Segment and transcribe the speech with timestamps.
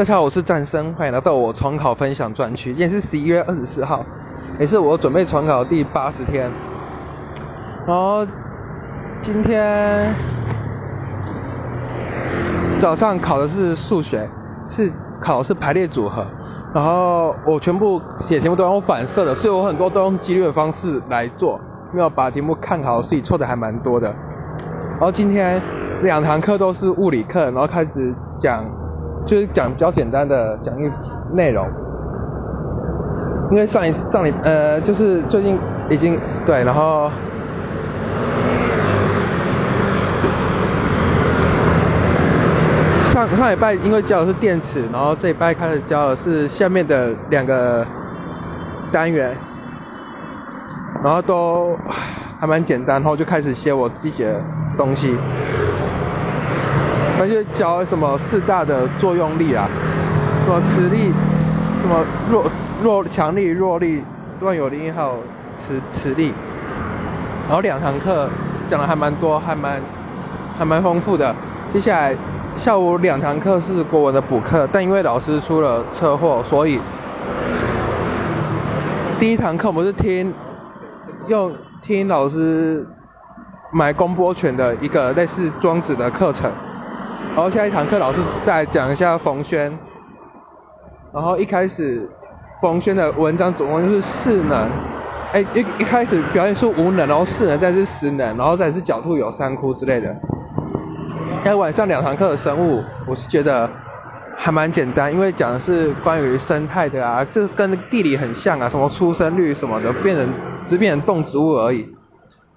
[0.00, 2.72] 大家好，我是战生，欢迎来到我重考分享专区。
[2.72, 4.02] 今天是十一月二十四号，
[4.58, 6.50] 也是我准备重考的第八十天。
[7.86, 8.26] 然后
[9.20, 10.14] 今天
[12.80, 14.26] 早上考的是数学，
[14.70, 14.90] 是
[15.20, 16.26] 考的是排列组合。
[16.72, 21.60] 然后我全部写题目都用反射的，所以我很多都用几率的方式来做，
[21.92, 24.08] 没有把题目看好，所以错的还蛮多的。
[24.92, 25.60] 然后今天
[26.00, 28.64] 两堂课都是物理课，然后开始讲。
[29.26, 30.90] 就是讲比较简单的讲义
[31.32, 31.68] 内容，
[33.50, 35.58] 因为上一上礼呃就是最近
[35.88, 37.10] 已经对，然后
[43.12, 47.86] 上上礼拜因为教的是电池，然后这礼拜开始教的是下面的两个
[48.90, 49.36] 单元，
[51.04, 51.78] 然后都
[52.40, 54.42] 还蛮简单，然后就开始写我自己的
[54.76, 55.16] 东西。
[57.20, 59.68] 而且教什么四大的作用力啊，
[60.46, 61.12] 什么磁力，
[61.82, 62.50] 什么弱
[62.82, 64.02] 弱强力、弱力、
[64.40, 65.18] 万有引还有
[65.58, 66.32] 磁磁力。
[67.46, 68.26] 然后两堂课
[68.70, 69.82] 讲的还蛮多，还蛮
[70.56, 71.34] 还蛮丰富的。
[71.74, 72.16] 接下来
[72.56, 76.80] 下午两堂课是国文的补课，但因为老师出了车祸，所以
[79.18, 80.32] 第一堂课我们是听
[81.28, 82.86] 用听老师
[83.70, 86.50] 买公播权的一个类似庄子的课程。
[87.40, 89.72] 然后下一堂课老师再讲一下冯轩，
[91.10, 92.06] 然后一开始
[92.60, 94.68] 冯轩的文章总共就是四能，
[95.32, 100.14] 哎一一开始表现出无能，然后四能再是十能，然后再是狡兔有三窟之类的。
[101.42, 103.66] 在晚上两堂课的生物，我是觉得
[104.36, 110.28] 还蛮简单，因为讲的是关于生态的啊，这跟地理很像啊，什么出生率什么的，变成
[110.66, 111.88] 只变成动植物而已。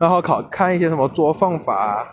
[0.00, 2.04] 然后考看一些什么捉放法。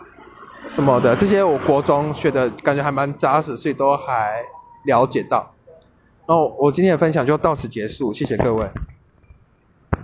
[0.74, 4.42] 什么的这些，我国中学的感觉还蛮扎实，所以都还
[4.84, 5.52] 了解到。
[6.26, 8.66] 然后我今天的分享就到此结束，谢谢各位。